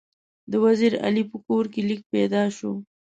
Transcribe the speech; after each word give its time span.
د 0.51 0.53
وزیر 0.65 0.93
علي 1.05 1.23
په 1.31 1.37
کور 1.45 1.63
کې 1.73 1.81
لیک 1.87 2.01
پیدا 2.13 2.43
شو. 2.57 2.71